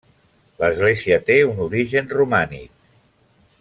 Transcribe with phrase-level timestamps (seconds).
[0.61, 2.77] L’església té un origen romànic.